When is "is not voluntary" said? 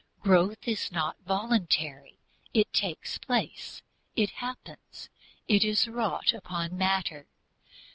0.67-2.17